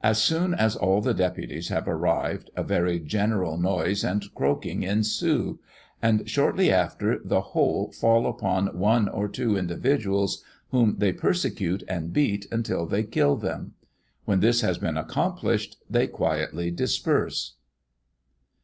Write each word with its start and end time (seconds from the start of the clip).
As 0.00 0.22
soon 0.22 0.54
as 0.54 0.76
all 0.76 1.00
the 1.00 1.12
deputies 1.12 1.70
have 1.70 1.88
arrived, 1.88 2.50
a 2.54 2.62
very 2.62 3.00
general 3.00 3.56
noise 3.56 4.04
and 4.04 4.24
croaking 4.32 4.84
ensue; 4.84 5.58
and 6.00 6.30
shortly 6.30 6.70
after, 6.70 7.18
the 7.18 7.40
whole 7.40 7.90
fall 7.90 8.28
upon 8.28 8.78
one 8.78 9.08
or 9.08 9.26
two 9.28 9.56
individuals, 9.56 10.44
whom 10.70 10.94
they 10.98 11.12
persecute 11.12 11.82
and 11.88 12.12
beat 12.12 12.46
until 12.52 12.86
they 12.86 13.02
kill 13.02 13.34
them. 13.34 13.74
When 14.24 14.38
this 14.38 14.60
has 14.60 14.78
been 14.78 14.96
accomplished, 14.96 15.78
they 15.90 16.06
quietly 16.06 16.70
disperse. 16.70 17.54